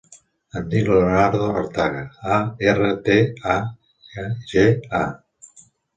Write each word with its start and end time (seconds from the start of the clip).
Em 0.59 0.63
dic 0.69 0.87
Leonardo 0.93 1.49
Arteaga: 1.59 2.01
a, 2.37 2.39
erra, 2.71 2.89
te, 3.09 3.19
e, 3.57 4.17
a, 4.17 4.25
ge, 4.55 4.65
a. 5.03 5.07